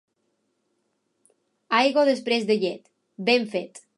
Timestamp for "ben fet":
3.31-3.83